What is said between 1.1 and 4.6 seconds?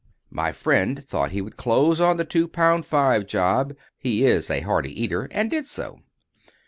he would close on the two pound five job (he is